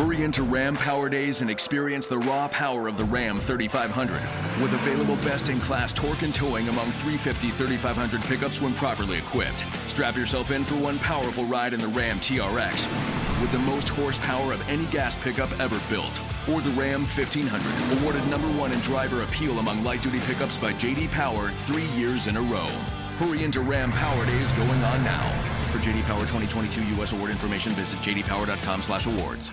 [0.00, 4.14] Hurry into Ram Power Days and experience the raw power of the Ram 3500.
[4.62, 9.62] With available best in class torque and towing among 350 3500 pickups when properly equipped.
[9.88, 12.88] Strap yourself in for one powerful ride in the Ram TRX
[13.42, 16.18] with the most horsepower of any gas pickup ever built.
[16.48, 20.72] Or the Ram 1500, awarded number one in driver appeal among light duty pickups by
[20.72, 22.68] JD Power three years in a row.
[23.18, 25.30] Hurry into Ram Power Days going on now.
[25.72, 27.12] For JD Power 2022 U.S.
[27.12, 29.52] award information, visit jdpower.com/awards.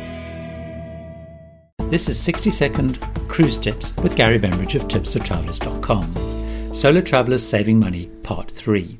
[1.91, 6.73] This is 60 second cruise tips with Gary Bembridge of tipsfortravelers.com.
[6.73, 8.97] Solo Travelers Saving Money, Part 3.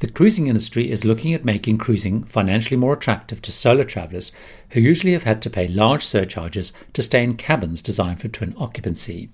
[0.00, 4.32] The cruising industry is looking at making cruising financially more attractive to solo travelers
[4.70, 8.52] who usually have had to pay large surcharges to stay in cabins designed for twin
[8.58, 9.28] occupancy.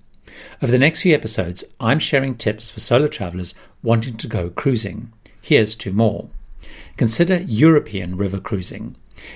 [0.61, 5.11] Over the next few episodes, I'm sharing tips for solo travelers wanting to go cruising.
[5.41, 6.29] Here's two more.
[6.97, 8.95] Consider European river cruising.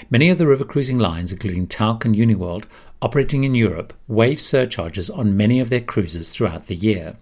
[0.10, 2.66] Many of the river cruising lines, including Tauck and Uniworld,
[3.02, 7.18] operating in Europe, waive surcharges on many of their cruises throughout the year.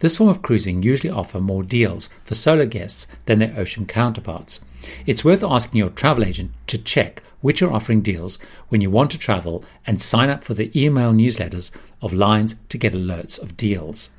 [0.00, 4.60] This form of cruising usually offer more deals for solo guests than their ocean counterparts.
[5.06, 9.10] It's worth asking your travel agent to check which are offering deals when you want
[9.10, 11.70] to travel and sign up for the email newsletters
[12.02, 14.10] of lines to get alerts of deals.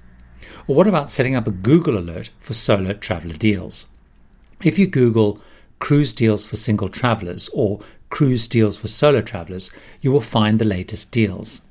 [0.68, 3.88] Or what about setting up a Google alert for solo traveler deals?
[4.64, 5.40] If you Google
[5.82, 10.66] cruise deals for single travelers or cruise deals for solo travelers, you will find the
[10.66, 11.62] latest deals.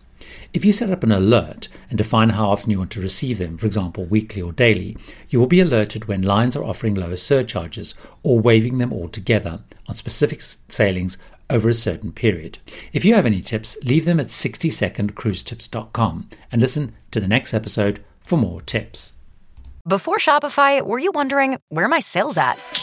[0.53, 3.57] If you set up an alert and define how often you want to receive them,
[3.57, 4.97] for example, weekly or daily,
[5.29, 7.95] you will be alerted when lines are offering lower surcharges
[8.25, 11.17] or waiving them altogether on specific sailings
[11.49, 12.59] over a certain period.
[12.93, 18.03] If you have any tips, leave them at 60secondcruisetips.com and listen to the next episode
[18.21, 19.13] for more tips.
[19.87, 22.59] Before Shopify, were you wondering where my sales at?